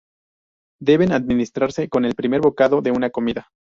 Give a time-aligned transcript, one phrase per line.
[0.81, 3.49] Deben administrarse con el primer bocado de una comida.